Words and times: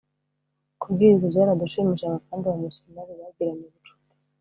Kubwiriza 0.81 1.25
byaradushimishaga 1.33 2.17
kandi 2.27 2.43
abamisiyonari 2.45 3.13
bagiranye 3.19 3.63
ubucuti 3.67 4.09